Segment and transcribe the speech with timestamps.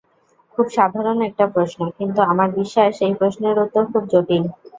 [0.55, 4.43] খুব সাধারণ একটা প্রশ্ন, কিন্তু আমার বিশ্বাস এই প্রশ্নের উত্তর খুব জটিল।